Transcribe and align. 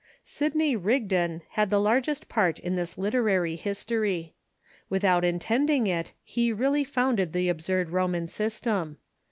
Sidney 0.23 0.75
Rigdon 0.75 1.43
had 1.51 1.69
the 1.69 1.77
largest 1.79 2.27
part 2.27 2.57
in 2.57 2.73
this 2.73 2.97
literary 2.97 3.55
history. 3.55 4.33
Without 4.89 5.23
intending 5.23 5.85
it, 5.85 6.11
he 6.23 6.51
really 6.51 6.83
founded 6.83 7.33
the 7.33 7.49
absurd 7.49 7.93
Mormon 7.93 8.25
system. 8.27 8.97